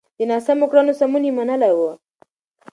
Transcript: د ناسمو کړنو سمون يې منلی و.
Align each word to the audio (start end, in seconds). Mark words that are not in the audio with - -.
د 0.17 0.21
ناسمو 0.29 0.65
کړنو 0.71 0.91
سمون 0.99 1.23
يې 1.27 1.31
منلی 1.37 1.71
و. 1.77 1.79